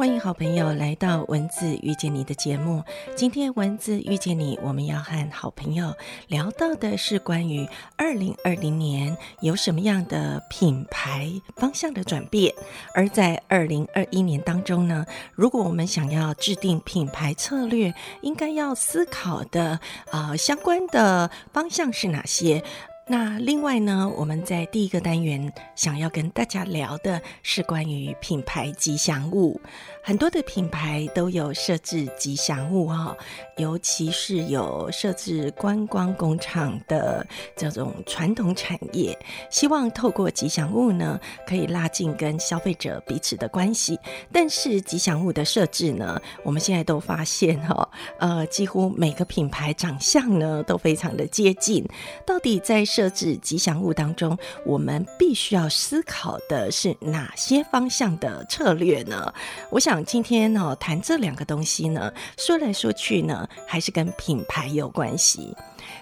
[0.00, 2.82] 欢迎好朋友来到文字遇见你的节目。
[3.14, 5.94] 今天文字遇见你，我们要和好朋友
[6.26, 12.54] 聊到的是关于二零二零年有什么样的品牌方向的转变。
[12.94, 15.04] 而在二零二一年当中呢，
[15.34, 17.92] 如果我们想要制定品牌策略，
[18.22, 19.78] 应该要思考的
[20.10, 22.64] 啊相关的方向是哪些？
[23.10, 29.60] 那另外呢，我们在第一个单元想要跟大家聊的是关于品牌吉祥物。
[30.02, 33.14] 很多的品牌都有设置吉祥物哈，
[33.58, 39.16] 尤其是有设置观光工厂的这种传统产业，
[39.50, 43.98] 希望透过吉祥物呢，可以拉近跟消费者彼此的关系。
[44.32, 51.86] 但是吉祥物的设置呢，我们现在都发现哈， 呃，几乎每个品牌长相呢都非常的接近。
[52.26, 59.32] 到底在设置吉祥物当中，我们必须要思考的是哪些方向的策略呢？
[59.70, 59.89] 我想。
[59.90, 65.52] 想今天呢，谈这两个东西呢，说来说去呢，还是跟品牌有关系。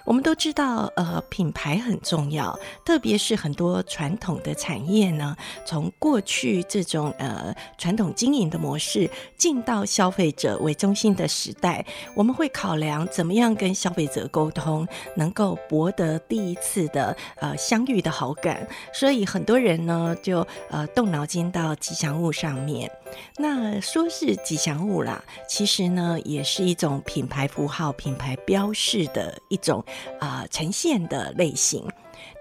[0.05, 18.67] 我们都知道，呃，品牌很重要，特别是很多传统的产业呢，从过去这种呃传统经营的模式，进到消费者为中心的时代，我们会考量怎么样跟消费者沟通，能够博得第一次的呃相遇的好感。
[18.93, 22.89] 所以很多人呢，就呃动脑筋到吉祥物上面。
[23.37, 29.78] 那说是吉祥物啦，其实呢，也是一种品牌符号、品牌标示的一种。
[30.19, 31.85] 啊，呈现的类型。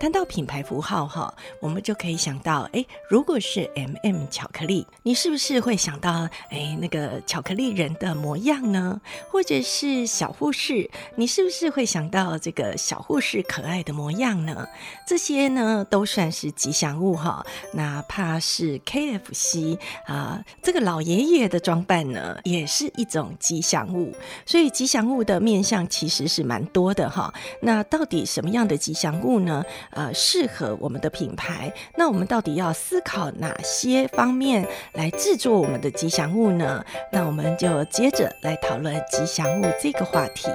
[0.00, 9.00] 谈到品牌符号哈，我们就可以想到，哎，如果是 M M 巧克力，你是不是会想到，哎，那个巧克力人的模样呢？
[9.28, 14.68] 或者是小护士，你是不是会想到这个小护士可爱的模样呢？
[15.04, 17.44] 这些呢，都算是吉祥物哈。
[17.72, 19.76] 哪怕是 K F C
[20.06, 24.14] 啊，这个老爷爷的装扮呢，也是一种吉祥物。
[24.46, 27.34] 所以吉祥物的面相其实是蛮多的哈。
[27.60, 29.64] 那到底什么样的吉祥物呢？
[29.90, 36.84] 呃，适合我们的品牌，那我们到底要思考哪些方面来制作我们的吉祥物呢？
[37.12, 40.48] 那我们就接着来讨论吉祥物这个话题。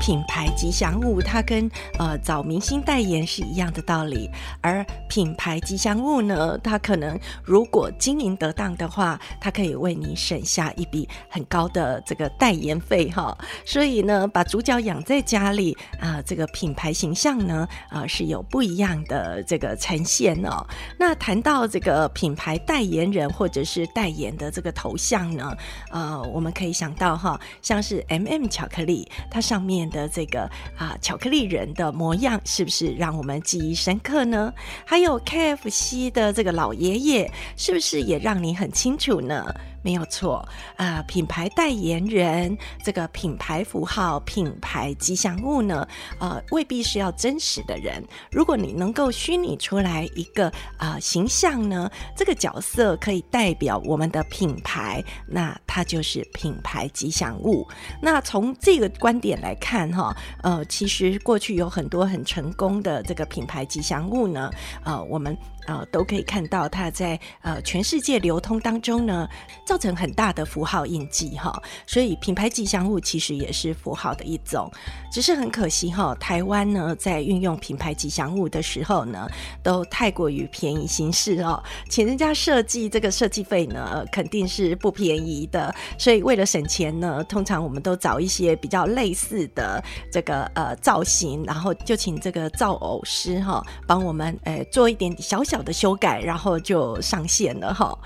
[0.00, 4.30] 品牌吉祥物，它跟呃找明星代言是一样的道理。
[4.60, 13.36] 而品牌吉祥物呢，它可能如果经营得当的话，它可以为你省下一笔很高的这个代言费哈。
[13.66, 20.64] 所以呢，把主角养在家里啊，这个品牌形象呢，啊是有不一样的这个呈现哦。
[20.98, 25.56] 那谈到这个品牌代言人或者是代言的这个头像呢，
[25.90, 29.42] 呃，我们可以想到哈，像是 M M 巧克力，它。
[29.48, 34.52] 上面的这个啊巧克力人的模样，是不是让我们记忆深刻呢？
[34.84, 39.54] 还有 K F C 的这个老爷爷，是不是也让你很清楚呢？
[39.82, 40.46] 没有错
[40.76, 45.86] 啊，品牌代言人这个品牌符号、品牌吉祥物呢，
[46.18, 48.02] 呃，未必是要真实的人。
[48.30, 57.66] 如果你能够虚拟出来一个啊形象呢，这个角色可以代表我们的品牌，那它就是品牌吉祥物。
[58.02, 64.50] 那从这个观点来看，哈，呃，其实过去有很多很成功的这个品牌吉祥物呢，
[64.84, 65.36] 呃，我们。
[65.68, 69.28] 啊，都可以看到它在呃全世界流通当中呢，
[69.66, 71.62] 造成很大的符号印记哈。
[71.86, 74.70] 所以品牌吉祥物其实也是符号的一种，
[75.12, 79.28] 只是很可惜哈，台湾呢在运用品牌吉祥物的时候呢，
[79.62, 85.74] 都太过于便宜行事哦，请人家设计这个设计费呢，肯定是不便宜的。
[85.98, 95.57] 所以为了省钱呢，通常我们都找一些比较类似的这个呃造型，然后就请这个造偶师哈，帮我们呃做一点小小。
[95.62, 97.96] 的修改，然后就上线了哈。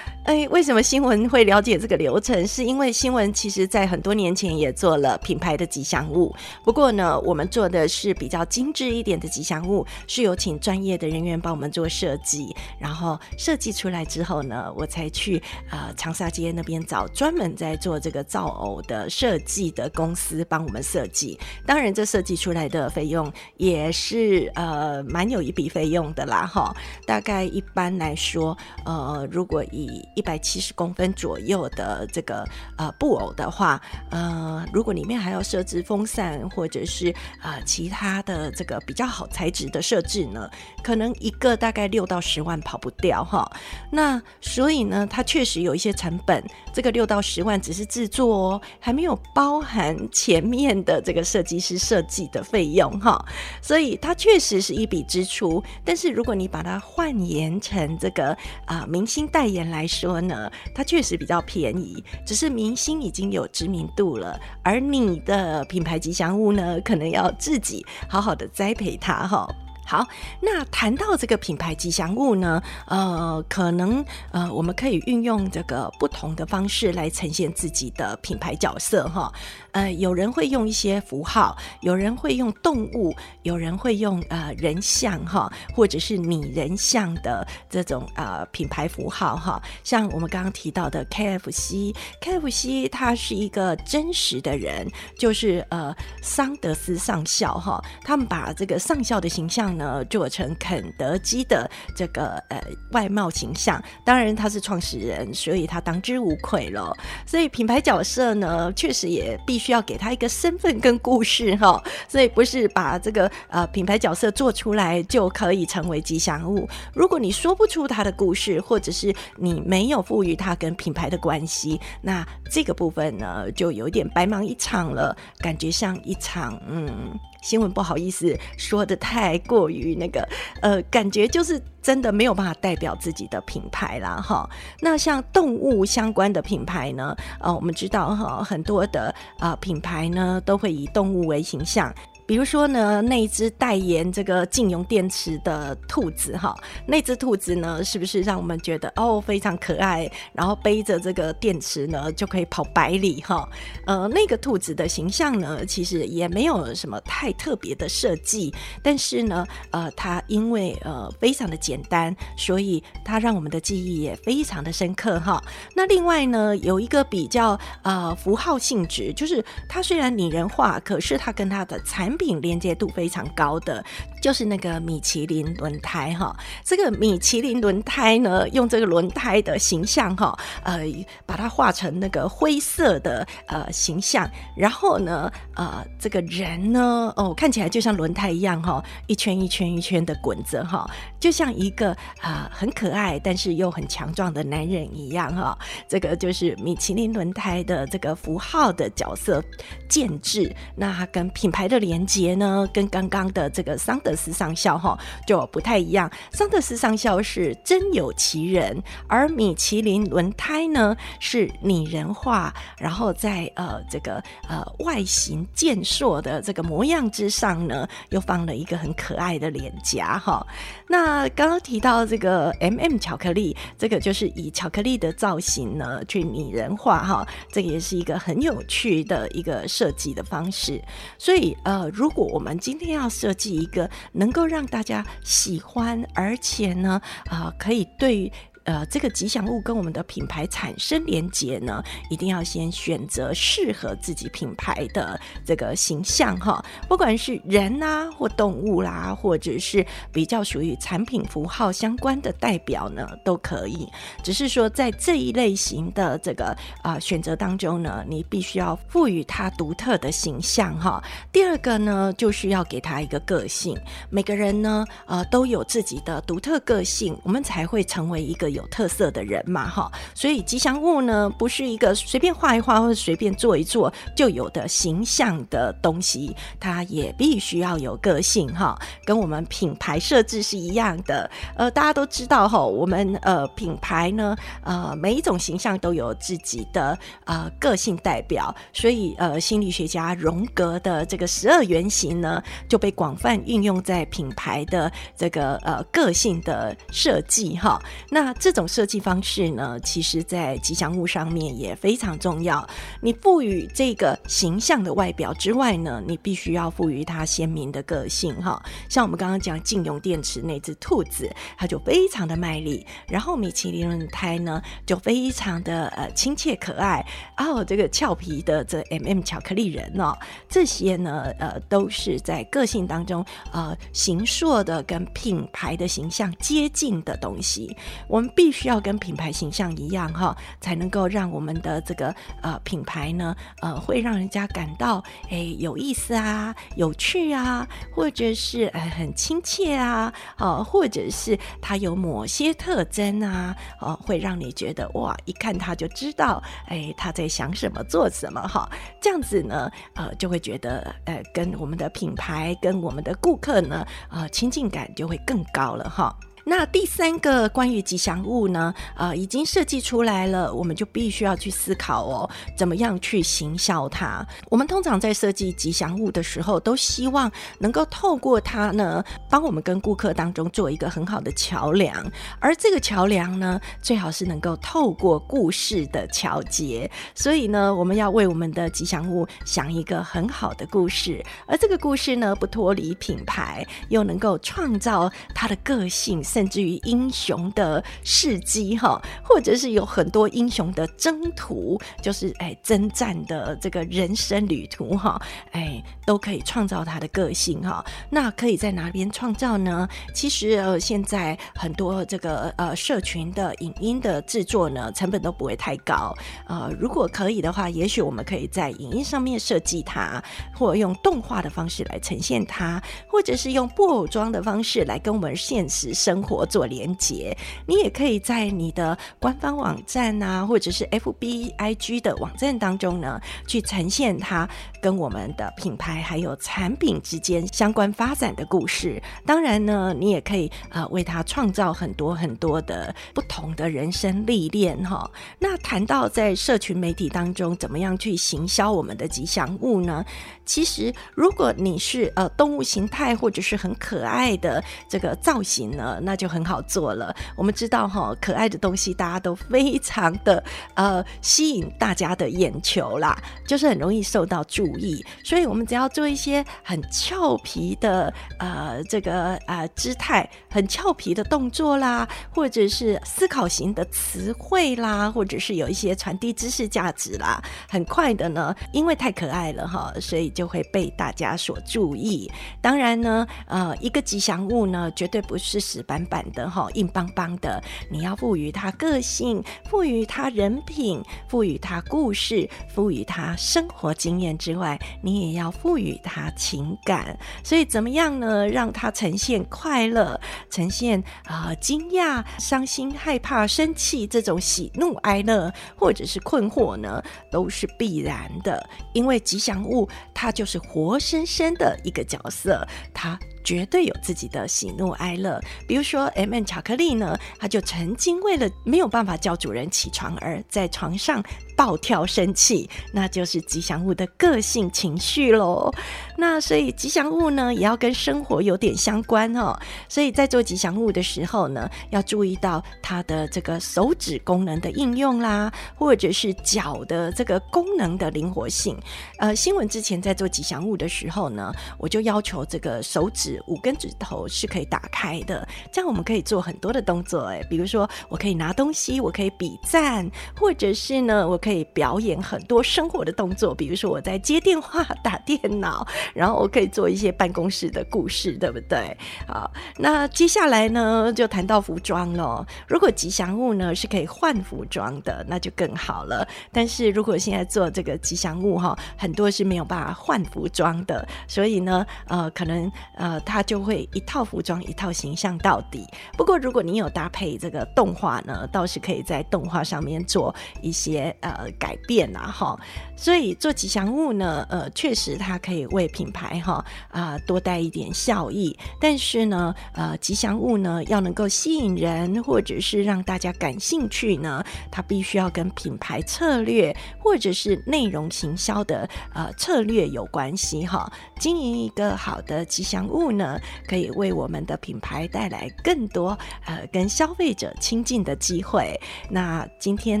[0.24, 2.46] 哎，为什么新闻会了解这个流程？
[2.46, 21.36] 是因为新闻其实在很多年前也做了品牌的吉祥物，不过呢，我们做的是比较精致一点的吉祥物，是有请专业的人员帮我们做设计，然后设计出来之后呢，我才去呃长沙街那边找专门在做这个造偶的设计的公司帮我们设计。
[21.66, 26.72] 当然，这设计出来的费用也是呃蛮有一笔费用的啦，哈。
[27.08, 32.44] 大概一般来说，呃，如果以一百七十公分左右的这个
[32.76, 33.80] 呃布偶的话，
[34.10, 40.50] 呃，如果里面还要设置风扇或者是啊其他的这个比较好材质的设置呢，
[40.82, 43.50] 可能一个大概六到十万跑不掉哈。
[43.90, 53.24] 那所以呢，它确实有一些成本这个六到十万只是制作哦，还没有包含前面的这个设计师设计的费用哈，
[53.60, 55.62] 所以它确实是一笔支出。
[55.84, 69.46] 但是如果你把它换言成这个啊明星代言来说呢，它确实比较便宜，只是明星已经有知名度了，而你的品牌吉祥物呢，可能要自己好好的栽培它哈。
[69.92, 70.08] 好，
[70.40, 79.30] 那谈到这个品牌吉祥物呢，呃，可能呃，我们可以运用这个不同的方式来呈现自己的品牌角色哈。
[79.72, 89.62] 呃，有人会用一些符号，有人会用动物，有人会用呃人像哈，或者是拟人像的这种呃品牌符号哈。
[89.84, 103.82] 像我们刚刚提到的 KFC，KFC 它是一个真实的人，就是呃桑德斯上校哈，他们把这个上校的形象呢呃做成肯德基的这个呃外貌形象。
[104.04, 106.94] 当然他是创始人，所以他当之无愧了。
[107.26, 109.62] 所以品牌角色呢，确实也必。
[109.62, 116.68] 须要给他一个身份跟故事哈，所以不是把这个呃品牌角色做出来就可以成为吉祥物。
[116.92, 127.16] 如果你说不出他的故事，或者是你没有赋予他跟品牌的关系，那这个部分呢就有点白忙一场了，感觉像一场嗯。
[127.42, 130.26] 新闻不好意思说的太过于那个，
[130.62, 134.48] 呃，感觉就是真的没有办法代表自己的品牌啦，哈。
[134.80, 141.92] 那像动物相关的品牌呢，呃，我们知道哈，很多的啊品牌呢都会以动物为形象。
[142.26, 150.10] 比如说呢，那一只代言这个净油电池的兔子哈，那只兔子呢，是不是让我们觉得哦非常可爱？
[150.32, 153.48] 然后背着这个电池呢，就可以跑百里哈。
[153.86, 165.42] 呃，那个兔子的形象呢，其实也没有什么太特别的设计，但是呢，呃，它因为呃非常的简单，所以它让我们的记忆也非常的深刻哈。
[165.74, 172.22] 那另外呢，有一个比较呃符号性质，就是它虽然拟人化，可是它跟它的产产。
[172.22, 173.84] 品连接度非常高的，
[174.22, 176.32] 就是那个米其林轮胎哈。
[176.62, 180.84] 这个米其林轮胎呢，用这个轮胎的形象哈，呃，
[181.26, 190.88] 把它画成那个灰色的呃形象，然后呢，呃，这个人呢，哦，看起来就像轮胎一样哈，一圈一圈一圈的滚着哈，
[191.18, 195.58] 就像一个啊很可爱但是又很强壮的男人一样哈。
[195.88, 199.42] 这个就是米其林轮胎的这个符号的角色
[199.88, 202.01] 建制，那跟品牌的连。
[202.06, 206.10] 节呢，跟刚刚的这个桑德斯上校哈就不太一样。
[206.32, 220.44] 桑德斯上校是真有其人，而米其林轮胎呢是拟人化，然后在呃这个呃外形健硕的这个模样之上呢，又放了一个很可爱的脸颊哈。
[220.88, 230.82] 那刚刚提到这个 M M 巧克力，这个就是以巧克力的造型呢去拟人化哈，这个也是一个很有趣的一个设计的方式。
[231.18, 231.91] 所以呃。
[231.92, 238.32] 如果我们今天要设计一个能够让大家喜欢，而且呢，啊，可以对。
[238.64, 253.88] 呃，这个吉祥物跟我们的品牌产生连接呢，一定要先选择适合自己品牌的这个形象哈，不管是人呐，或动物啦，或者是比较属于产品符号相关的代表呢，都可以。
[254.22, 261.02] 只是说在这一类型的这个啊选择当中呢，你必须要赋予它独特的形象哈。
[261.32, 263.76] 第二个呢，就是要给它一个个性。
[264.08, 268.51] 每个人呢，呃，都有自己的独特个性，我们才会成为一个。
[268.52, 281.30] 有特色的人嘛，哈，所以吉祥物呢，不是一个随便画一画或者随便做一做就有的形象的东西，它也必须要有个性，哈，跟我们品牌设置是一样的。
[281.56, 297.80] 呃，大家都知道，哈，我们呃品牌呢，呃，每一种形象都有自己的呃个性代表，所以呃，心理学家荣格的这个十二原型呢，就被广泛运用在品牌的这个呃个性的设计，哈，
[298.10, 298.32] 那。
[298.42, 302.68] 这种设计方式呢，其实在吉祥物上面也非常重要。
[303.00, 308.60] 你赋予这个形象的外表之外呢，你必须要赋予它鲜明的个性哈。
[308.88, 317.06] 像我们刚刚讲禁用电池那只兔子，它就非常的卖力；然后米其林轮胎呢，就非常的呃亲切可爱。
[317.36, 320.18] 哦，这个俏皮的这 M M 巧克力人哦，
[320.48, 327.76] 这些呢呃都是在个性当中呃形塑的跟品牌的形象接近的东西。
[328.08, 328.31] 我们。
[328.34, 348.68] 必须要跟品牌形象一样哈，才能够让我们的这个呃品牌呢，呃，会让人家感到哎有意思啊、有趣啊，或者是呃很亲切啊，哦，或者是它有某些特征啊，哦，会让你觉得哇，一看他就知道，哎，他在想什么、做什么哈，
[349.00, 356.14] 这样子呢，呃，就会觉得呃，跟我们的品牌、跟我们的顾客呢，呃，亲近感就会更高了哈。
[356.44, 364.26] 那第三个关于吉祥物呢，呃，已经设计出来了，我们就必须要去思考哦，怎么样去行销它。
[364.50, 367.30] 我们通常在设计吉祥物的时候，都希望
[367.60, 371.94] 能够透过它呢，帮我们跟顾客当中做一个很好的桥梁。
[372.40, 376.90] 而这个桥梁呢，最好是能够透过故事的桥接。
[377.14, 386.20] 所以呢，我们要为我们的吉祥物想一个很好的故事，而这个故事呢，不脱离品牌，又能够创造它的个性。
[386.32, 395.20] 甚至于英雄的事迹哈，或者是有很多英雄的征途，就是哎征战的这个人生旅途哈，
[395.50, 397.84] 哎都可以创造他的个性哈。
[398.08, 399.86] 那可以在哪边创造呢？
[400.14, 406.14] 其实呃现在很多这个呃社群的影音的制作呢，成本都不会太高。
[406.46, 410.22] 呃，如果可以的话，也许我们可以在影音上面设计它，
[410.56, 416.21] 或用动画的方式来呈现它，或者是用布偶装的方式来跟我们现实生。
[416.22, 417.36] 活做连接，
[417.66, 424.48] 你也可以在你的官方网站啊，或者是 FB、IG 的网站当中呢，去呈现它
[424.80, 429.02] 跟我们的品牌还有产品之间相关发展的故事。
[429.26, 435.10] 当然呢，你也可以呃为它创造很多很多的不同的人生历练哈。
[435.38, 440.04] 那谈到在社群媒体当中怎么样去行销我们的吉祥物呢？
[440.44, 447.14] 其实如果你是呃动物形态或者是很可爱的这个造型呢，那那就很好做了。
[447.34, 455.02] 我们知道哈，可爱的东西大家都非常的呃吸引大家的眼球啦，就是很容易受到注意。
[455.24, 472.30] 所以，我们只要做一些很俏皮的呃这个呃姿态，很俏皮的动作啦，或者是思考型的词汇啦，或者是有一些传递知识价值啦，很快的呢，因为太可爱了哈，所以就会被大家所注意。
[472.60, 476.01] 当然呢，呃，一个吉祥物呢，绝对不是死板。
[476.06, 487.18] 板的哈，硬邦邦的，你要赋予它个性，赋予它人品，赋予它故事，赋予它生活经验之外，你也要赋予它情感。
[487.42, 488.48] 所以怎么样呢？
[488.48, 498.68] 让它呈现快乐，呈现啊惊讶、伤心、害怕、生气这种喜怒哀乐，或者是困惑呢，都是必然的。
[498.92, 503.18] 因为吉祥物它就是活生生的一个角色，它。
[503.44, 511.22] 绝对有自己的喜怒哀乐，比如说 M N 巧克力呢，他就曾经为了没有办法叫主人起床而在床上。
[511.54, 515.70] 暴跳生气，那就是吉祥物的个性情绪喽。
[516.16, 519.56] 那所以吉祥物呢，也要跟生活有点相关哦。
[519.86, 528.76] 所以在做吉祥物的时候呢，要注意到它的这个手指功能的应用啦，或者是脚的这个功能的灵活性。
[529.18, 537.26] 呃，新闻之前在做吉祥物的时候呢，我就要求这个手指五根指头是可以打开的，这样我们可以做很多的动作。
[537.26, 548.96] 哎，比如说我可以拿东西，我可以比赞，或者是呢，我可以表演很多生活的动作，比如说我在接电话、打电脑，然后我可以做一些办公室的故事，对不对？
[549.26, 552.46] 好，那接下来呢，就谈到服装了。
[552.66, 556.26] 如果吉祥物呢是可以换服装的，那就更好了。
[556.52, 565.86] 但是如果现在做这个吉祥物哈，很多是没有办法换服装的，所以呢，呃，可能呃，它就会一套服装一套形象到底。
[566.16, 571.50] 不过如果你有搭配这个动画呢，倒是可以在动画上面做一些呃。
[571.58, 572.58] 改变啊，哈，
[572.96, 578.56] 所以做吉祥物呢，呃，确实它可以为品牌哈啊多带一点效益。
[578.80, 590.90] 但是呢，呃，吉祥物呢要能够吸引人，或者是让大家感兴趣呢，它必须要跟品牌策略或者是内容行销的呃策略有关系哈。
[591.20, 598.78] 经营一个好的吉祥物呢，可以为我们的品牌带来更多呃跟消费者亲近的机会。
[599.10, 600.00] 那今天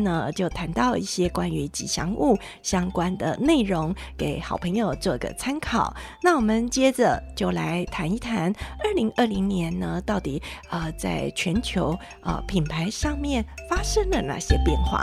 [0.04, 1.32] 呢，就谈到一些。
[1.32, 5.96] 关于吉祥物相关的内容，给好朋友做个参考。
[6.22, 8.52] 那我们接着就来谈一谈，
[8.84, 15.02] 二零二零年呢，到底呃在全球呃品牌上面发生了哪些变化？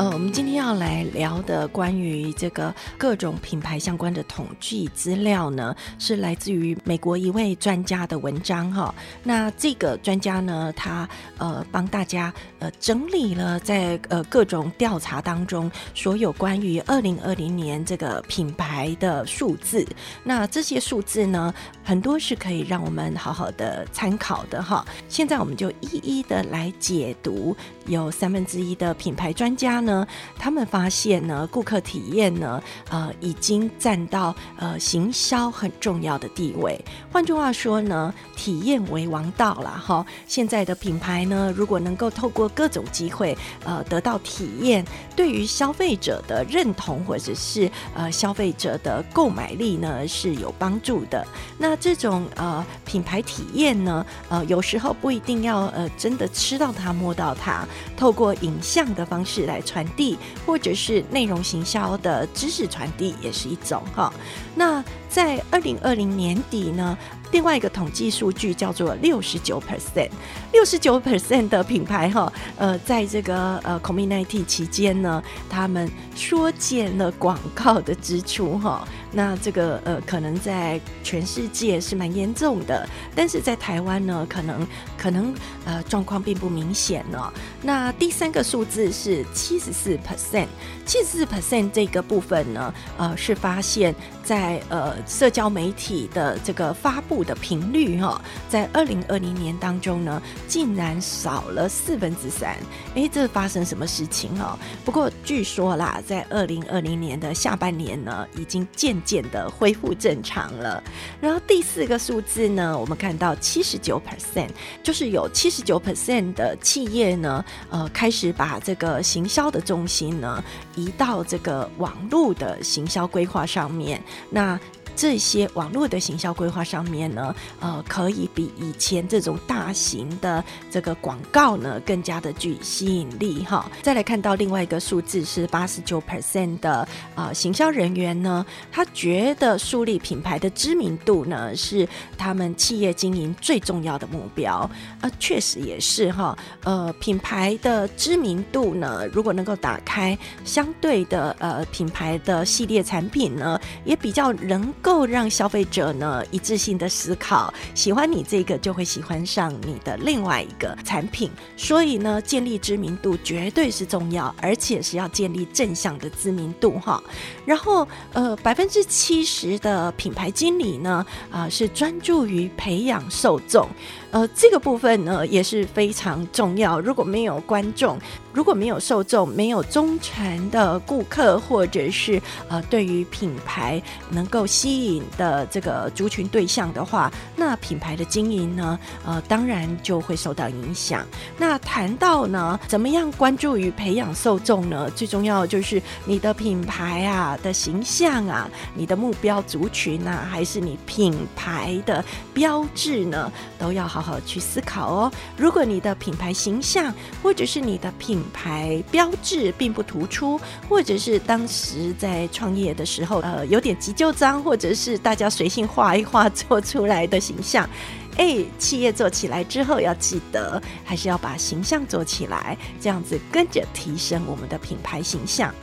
[0.00, 8.94] 呃，我们今天要来聊的关于这个各种品牌相关的统计资料呢，是来自于美国一位专家的文章哈。
[9.22, 19.86] 那这个专家呢，他呃帮大家呃整理了在呃各种调查当中所有关于二零二零年这个品牌的数字。
[20.24, 21.52] 那这些数字呢，
[21.84, 24.82] 很多是可以让我们好好的参考的哈。
[25.10, 27.54] 现在我们就一一的来解读，
[27.84, 29.89] 有三分之一的品牌专家呢。
[29.90, 30.06] 呢，
[30.38, 36.78] 他们发现呢，顾客体验呢，呃，已经占到呃行销很重要的地位。
[37.12, 40.06] 换句话说呢，体验为王道了哈。
[40.28, 44.84] 现在的品牌呢，如果能够透过各种机会，呃，得到体验，
[45.16, 51.26] 对于消费者的认同或者是呃消费者的购买力呢，是有帮助的。
[51.58, 57.66] 那这种呃品牌体验呢，呃，有时候不一定要呃真的吃到它、摸到它，
[57.96, 59.79] 透过影像的方式来传。
[59.80, 64.12] 传递或者是内容行销的知识传递也是一种哈。
[64.54, 66.96] 那在二零二零年底呢？
[67.32, 70.10] 另外一个统计数据叫做六十九 percent，
[70.52, 78.86] 六十九 percent 的品牌哈，呃，在这个呃 community 期间呢，他们缩减了广告的支出哈。
[79.12, 84.66] 那这个呃，可能在全世界是蛮严重的，但是在台湾呢，可能
[84.98, 85.32] 可能
[85.64, 87.32] 呃状况并不明显呢。
[87.62, 90.46] 那第三个数字是七十四 percent，
[90.84, 97.20] 七十四 percent 这个部分呢，呃，是发现，在呃社交媒体的这个发布。
[97.20, 102.56] 的频率哈，在二零二零年当中呢，竟然少了四分之三。
[102.94, 104.58] 哎，这发生什么事情哈？
[104.82, 110.82] 不过据说啦，在二零二零年的下半年呢，已经渐渐的恢复正常了。
[111.20, 114.48] 然后第四个数字呢，我们看到七十九 percent，
[114.82, 120.42] 就是有七十九 percent 的企业呢，呃，开始把这个行销的重心呢，
[120.74, 124.02] 移到这个网络的行销规划上面。
[124.30, 124.58] 那
[125.00, 133.72] 这些网络的行销规划上面呢，呃，可以比以前这种大型的这个广告呢，更加的具吸引力哈。
[133.80, 141.88] 再来看到另外一个数字是八十九 percent 的啊，行销人员呢，他觉得树立品牌的知名度呢，是
[142.18, 144.70] 他们企业经营最重要的目标。
[145.00, 146.36] 啊，确实也是哈。
[146.64, 154.89] 呃，品牌的知名度呢，如果能够打开相对的呃品牌的系列产品呢，也比较能够。
[154.90, 167.00] 够让消费者呢一致性的思考，喜欢你这个就会喜欢上你的另外一个产品，所以呢，建立知名度绝对是重要，而且是要建立正向的知名度哈。
[167.46, 173.68] 然后呃，百分之七十的品牌经理呢啊是专注于培养受众。
[174.10, 176.80] 呃，这个部分呢也是非常重要。
[176.80, 177.96] 如果没有观众，
[178.32, 191.06] 如果没有受众，没有忠诚的顾客，或者是呃对于品牌能够吸引的这个族群对象的话，那品牌的经营呢，呃，当然就会受到影响。
[191.38, 194.90] 那谈到呢，怎么样关注与培养受众呢？
[194.90, 203.99] 最重要就是你的品牌啊的形象啊，你的目标族群啊，还是你品牌的标志呢，都要好。
[204.00, 205.12] 好好去思考哦。
[205.36, 217.68] 如果你的品牌形象或者是你的品牌标志并不突出，或者是当时在创业的时候，呃，有点急就章，或者是大家随性画一画做出来的形象，
[218.16, 225.54] 哎，企业做起来之后要记得，还是要把形象做起来，这样子跟着提升我们的品牌形象。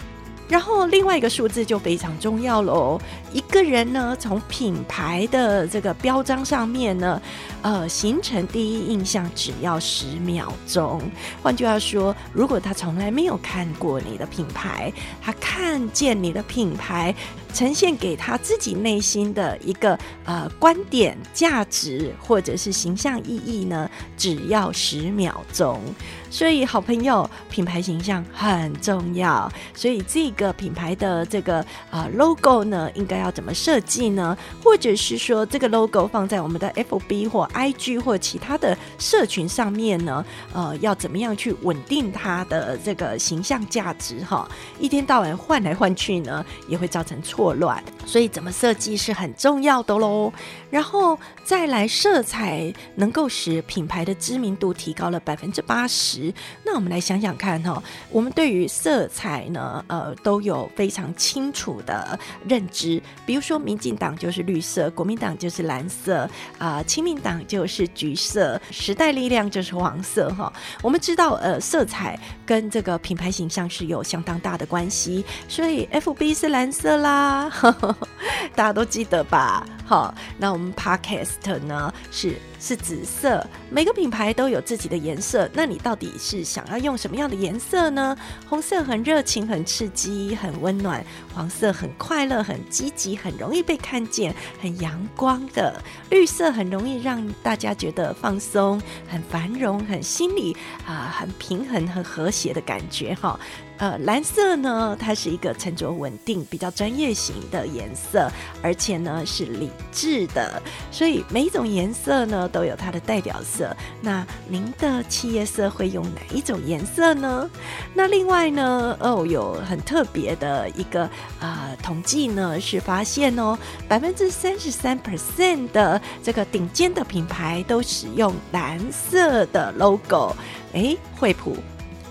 [0.47, 2.99] 然后另外一个数字就非常重要喽。
[3.33, 7.21] 一个人呢，从品牌的这个标章上面呢，
[7.62, 11.01] 呃，形成第一印象只要十秒钟。
[11.43, 17.13] 换句话说，如果他从来没有看过你的品牌，他看见你的品牌
[17.53, 25.81] 呈现给他自己内心的一个呃观点、价值或者是形象意义呢，只要十秒钟。
[26.29, 29.51] 所以，好朋友，品牌形象很重要。
[29.73, 34.37] 所以，这个品牌的这个啊 logo 呢，应该要怎么设计呢？
[34.63, 40.23] 或者是说，这个 logo 放在我们的 FB 或 IG 或其他的社群上面呢？
[40.53, 44.23] 呃，要怎么样去稳定它的这个形象价值？
[44.23, 44.47] 哈，
[44.79, 47.47] 一天到晚换来换去呢，也会造成错。
[47.57, 47.81] 乱。
[48.08, 50.34] 所以怎么设计是很重要的喽。
[50.72, 56.34] 然后再来，色彩能够使品牌的知名度提高了百分之八十。
[56.63, 62.17] 那我们来想想看哈，我们对于色彩呢，呃，都有非常清楚的
[62.48, 63.02] 认知。
[63.26, 70.52] 比如说，民进党就是绿色，国民党就是蓝色，啊，亲民党就是橘色，时代力量就是黄色哈。
[70.82, 75.24] 我们知道，呃，色彩跟这个品牌形象是有相当大的关系。
[75.48, 77.50] 所以，FB 是蓝色啦。
[77.50, 77.96] 呵 呵
[78.55, 79.65] 大家都记得吧？
[79.86, 85.49] 好，那我们 Podcast 呢是是紫色，每个品牌都有自己的颜色。
[85.53, 88.17] 那你到底是想要用什么样的颜色呢？
[88.49, 91.01] 红色很热情、很刺激、很温暖；
[91.33, 95.73] 黄色很快乐、很积极、很容易被看见、很阳光的；
[96.10, 100.53] 绿色很容易让大家觉得放松、很繁荣、很心理
[100.86, 103.13] 啊、很平衡、很和谐的感觉。
[103.13, 103.39] 哈。
[103.77, 108.27] 呃，蓝色呢，它是一个沉着稳定、比较专业型的颜色，
[108.61, 110.61] 而且呢是理智的，
[110.91, 113.75] 所以每一种颜色呢都有它的代表色。
[114.01, 117.47] 那您的企业色会用哪一种颜色呢？
[117.93, 121.03] 那另外呢，哦，有很特别的一个
[121.39, 123.55] 啊统计呢，是发现哦，
[123.87, 130.35] 百分之三十三 percent 的这个顶尖的品牌都使用蓝色的 logo。
[130.73, 131.55] 哎，惠普。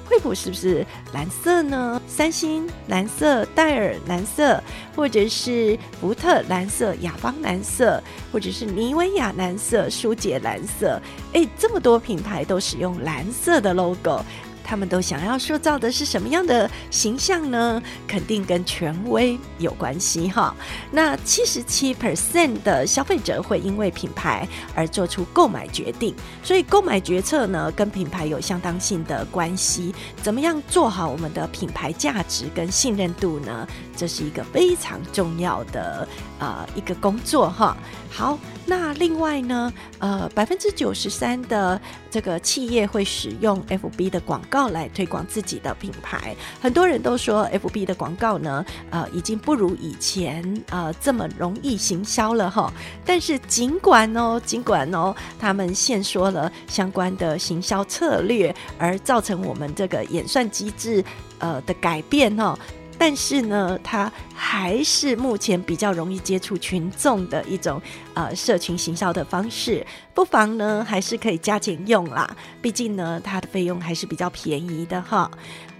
[0.08, 2.00] 惠普是不是蓝色呢？
[2.06, 4.62] 三星蓝色，戴尔蓝色，
[4.94, 11.00] 或者是福特蓝色，雅邦蓝色，或者是妮维雅蓝色，舒洁蓝色。
[11.32, 14.24] 哎，这么多品牌都使用蓝色的 logo。
[14.66, 17.80] 他们都想要塑造的是什么样的形象呢？
[18.08, 20.52] 肯定跟权威有关系哈。
[20.90, 29.94] 那七十七 percent 的消费者会因为品牌而做出购买决定，所以购买决策呢跟品牌有相当性的关系。
[30.20, 33.68] 怎么样做好我们的品牌价值跟信任度呢？
[33.96, 36.06] 这是一个非常重要的
[36.40, 37.76] 呃一个工作哈。
[38.10, 41.78] 好，那另外呢，呃，百分之九十三的
[42.10, 46.34] 这个企业会使用 FB 的广告来推广自己的品牌。
[46.60, 52.72] 很多人都说 FB 的广告呢，呃，已经不如以前呃这么容易行销了哈。
[53.04, 61.04] 但是尽管哦，尽管哦，他们现说了相关的行销策略，而造成我们这个演算机制
[61.38, 62.58] 呃的改变哦。
[62.98, 67.80] 但是呢，它还是目前比较容易接触群众的一种
[68.14, 72.28] 呃社群行销的方式，不妨呢还是可以加减用啦，
[72.62, 75.30] 毕竟呢它的费用还是比较便宜的哈。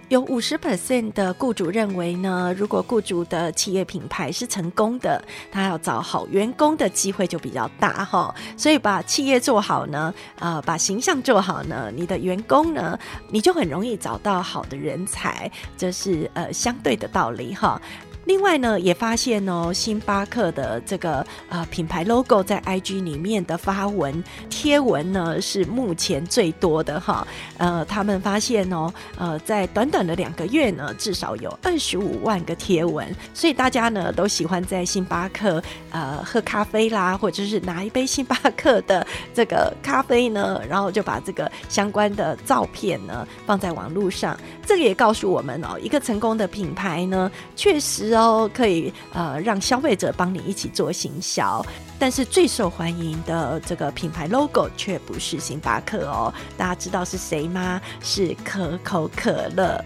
[0.09, 8.33] 有五十 percent 的雇主认为呢，如果雇主的企业品牌是成功的，他要找好员工的机会就比较大哈。
[8.55, 12.97] 所以把企业做好呢，啊，把形象做好呢，你的员工呢，
[13.29, 17.81] 你就很容易找到好的人才，这是呃相对的道理哈。
[18.27, 27.25] 另外呢，也发现哦，星巴克的这个呃品牌 logo 在 IG 里面的发文贴文呢是目前最多的哈。
[27.57, 44.37] 呃，他们发现哦，呃，在短短的两个月呢，至少有二十五万个贴文，所以大家呢都喜欢在星巴克呃喝咖啡啦，或者是拿一杯星巴克的这个咖啡呢，然后就把这个相关的照片呢放在网络上。
[44.65, 48.16] 这个也告诉我们哦，一个成功的品牌呢，确实。
[48.17, 51.63] 都可以呃让消费者帮你一起做行销，
[51.99, 57.79] 但是最受欢迎的这个品牌 logo 却不是星巴克哦，大家知道是谁吗？
[58.01, 59.79] 是可口可乐。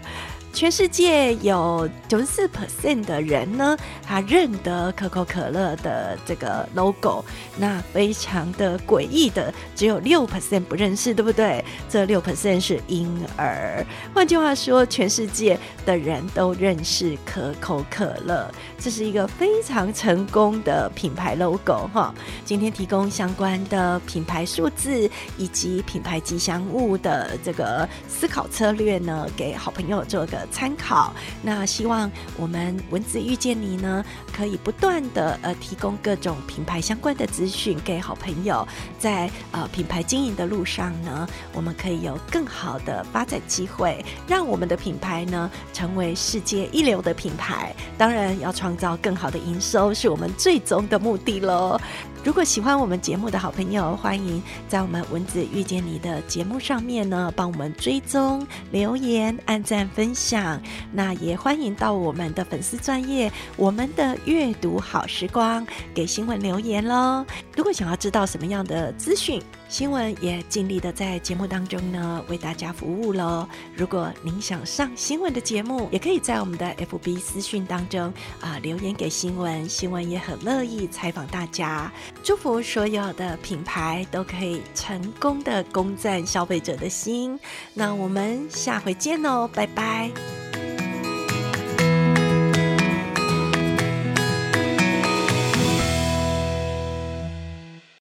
[0.52, 7.24] 全世界有九十四 percent 的人呢，他认得可口可乐的这个 logo，
[7.56, 11.64] 那非常的诡异的，只有六 percent 不认识，对不对？
[11.88, 13.84] 这六 percent 是婴儿。
[14.14, 22.14] 换句话说，全世界的人都认识可口可乐，这是一个非常成功的品牌 logo 哈。
[22.44, 30.41] 今天提供相关的品牌数字以及品牌吉祥物的这个思考策略呢，给好朋友做个。
[30.50, 38.66] 参考，那希望我们文字遇见你呢，可以不断的呃提供各种品牌相关的资讯给好朋友，
[38.98, 47.74] 在呃品牌经营的路上呢，我们可以有更好的发展机会，让我们的品牌呢成为世界一流的品牌。
[47.96, 51.80] 当然，要创造更好的营收是我们最终的目的喽。
[52.24, 60.62] 如果喜欢我们节目的好朋友，欢迎在我们文字遇见你的节目上面呢，帮我们追踪、留言、按赞、分享。
[60.92, 67.26] 那也欢迎到我们的粉丝专业，我们的阅读好时光给新闻留言喽。
[67.56, 73.48] 如果想要知道什么样的资讯，新闻也尽力的在节目当中呢为大家服务喽。
[73.74, 81.90] 如果您想上新闻的节目，也可以在我们的 FB 私讯当中啊留言给新闻，新闻也很乐意采访大家。
[82.22, 87.40] 祝福所有的品牌都可以成功的攻占消费者的心。
[87.72, 90.41] 那我们下回见喽，拜拜。